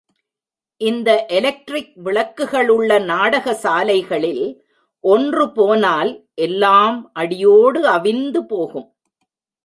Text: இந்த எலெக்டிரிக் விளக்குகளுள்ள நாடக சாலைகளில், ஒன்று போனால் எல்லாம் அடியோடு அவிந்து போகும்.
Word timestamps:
இந்த 0.81 1.09
எலெக்டிரிக் 1.29 1.91
விளக்குகளுள்ள 2.05 3.03
நாடக 3.03 3.53
சாலைகளில், 3.53 4.45
ஒன்று 5.03 5.51
போனால் 5.51 6.11
எல்லாம் 6.33 6.97
அடியோடு 7.13 7.81
அவிந்து 7.87 8.41
போகும். 8.47 8.87